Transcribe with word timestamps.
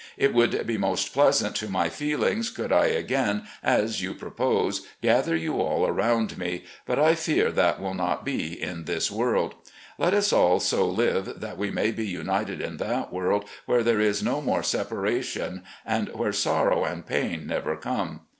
It 0.17 0.33
would 0.33 0.65
be 0.65 0.79
most 0.79 1.13
pleasant 1.13 1.55
to 1.57 1.69
my 1.69 1.87
feelings 1.87 2.49
could 2.49 2.71
I 2.71 2.87
again, 2.87 3.43
as 3.61 4.01
you 4.01 4.15
propose, 4.15 4.81
gather 5.03 5.35
you 5.35 5.61
all 5.61 5.85
around 5.85 6.39
me, 6.39 6.63
but 6.87 6.97
I 6.97 7.13
fear 7.13 7.51
that 7.51 7.79
win 7.79 7.97
not 7.97 8.25
be 8.25 8.59
in 8.59 8.85
this 8.85 9.11
world. 9.11 9.53
Let 9.99 10.15
us 10.15 10.33
all 10.33 10.59
so 10.59 10.87
live 10.89 11.39
that 11.41 11.55
we 11.59 11.69
may 11.69 11.91
be 11.91 12.07
united 12.07 12.61
in 12.61 12.77
that 12.77 13.13
world 13.13 13.45
where 13.67 13.83
there 13.83 13.99
is 14.01 14.23
no 14.23 14.41
more 14.41 14.63
separation, 14.63 15.61
and 15.85 16.09
where 16.15 16.33
sorrow 16.33 16.83
and 16.83 17.05
pain 17.05 17.45
never 17.45 17.75
come. 17.77 18.21